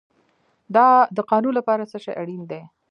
د 1.15 1.17
قانون 1.31 1.53
لپاره 1.59 1.89
څه 1.91 1.97
شی 2.03 2.11
اړین 2.21 2.41
دی؟ 2.51 2.61